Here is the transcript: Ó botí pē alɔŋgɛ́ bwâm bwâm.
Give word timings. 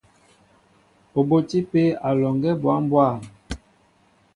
Ó 1.17 1.19
botí 1.29 1.59
pē 1.71 1.83
alɔŋgɛ́ 2.07 2.53
bwâm 2.61 2.81
bwâm. 2.91 3.17